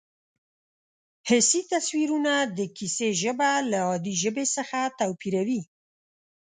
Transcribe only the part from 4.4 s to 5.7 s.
څخه توپیروي